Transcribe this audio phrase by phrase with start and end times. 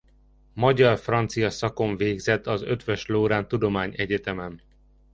[0.53, 4.61] Magyar–francia szakon végzett az Eötvös Loránd Tudományegyetemen.